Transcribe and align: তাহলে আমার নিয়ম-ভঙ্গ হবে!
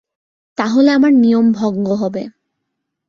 তাহলে 0.57 0.89
আমার 0.91 1.11
নিয়ম-ভঙ্গ 1.13 1.87
হবে! 1.93 2.23